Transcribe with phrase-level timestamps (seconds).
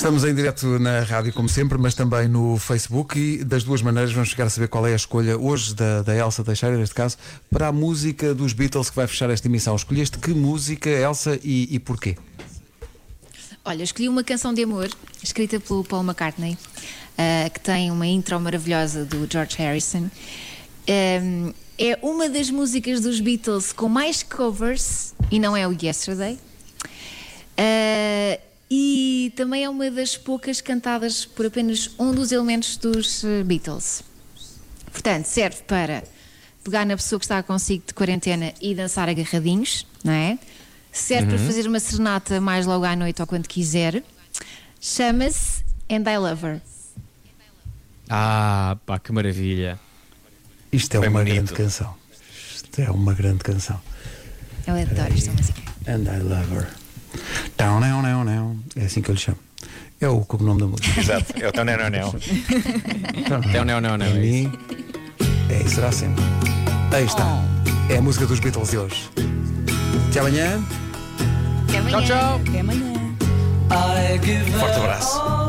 [0.00, 4.10] Estamos em direto na rádio, como sempre, mas também no Facebook e das duas maneiras
[4.10, 7.18] vamos chegar a saber qual é a escolha hoje da, da Elsa Teixeira, neste caso,
[7.50, 9.76] para a música dos Beatles que vai fechar esta emissão.
[9.76, 12.16] Escolheste que música, Elsa, e, e porquê?
[13.62, 14.88] Olha, escolhi uma canção de amor
[15.22, 20.08] escrita pelo Paul McCartney, uh, que tem uma intro maravilhosa do George Harrison.
[20.88, 26.38] Um, é uma das músicas dos Beatles com mais covers e não é o Yesterday.
[27.58, 33.44] Uh, e também é uma das poucas cantadas por apenas um dos elementos dos uh,
[33.44, 34.02] Beatles.
[34.90, 36.02] Portanto, serve para
[36.64, 40.38] pegar na pessoa que está consigo de quarentena e dançar agarradinhos, não é?
[40.92, 41.36] Serve uhum.
[41.36, 44.02] para fazer uma serenata mais logo à noite ou quando quiser.
[44.80, 46.60] Chama-se And I Love Her.
[48.08, 49.78] Ah, pá, que maravilha.
[50.72, 51.34] Isto é Foi uma bonito.
[51.34, 51.94] grande canção.
[52.54, 53.80] Isto é uma grande canção.
[54.66, 55.60] Eu adoro esta música.
[55.86, 56.80] And I Love Her.
[57.58, 58.19] Não, não, não.
[58.76, 59.38] É assim que eu lhe chamo.
[60.00, 61.00] É o nome da música.
[61.00, 62.10] Exato, é o Tão Não Não Não.
[63.52, 64.06] Tão Não Não Não.
[64.06, 64.50] É mim,
[65.50, 66.24] é e será sempre.
[66.92, 67.24] Aí está.
[67.88, 69.10] É a música dos Beatles de hoje.
[70.08, 70.62] Até amanhã.
[71.68, 71.98] Até amanhã.
[71.98, 72.40] Tchau, tchau.
[72.48, 72.90] Até amanhã.
[74.58, 75.39] Forte abraço.